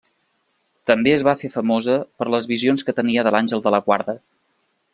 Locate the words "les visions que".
2.37-2.95